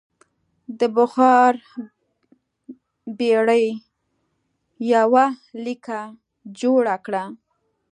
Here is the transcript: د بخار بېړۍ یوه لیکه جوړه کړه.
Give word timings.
د 0.79 0.81
بخار 0.97 1.53
بېړۍ 3.17 3.67
یوه 4.93 5.25
لیکه 5.65 5.99
جوړه 6.59 6.95
کړه. 7.05 7.23